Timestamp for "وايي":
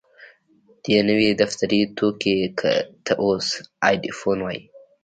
4.43-4.61